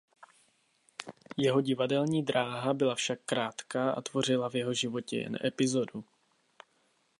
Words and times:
Jeho 1.37 1.61
divadelní 1.61 2.23
dráha 2.23 2.73
byla 2.73 2.95
však 2.95 3.19
krátká 3.25 3.91
a 3.91 4.01
tvořila 4.01 4.49
v 4.49 4.55
jeho 4.55 4.73
životě 4.73 5.17
jen 5.17 5.37
epizodu. 5.43 6.05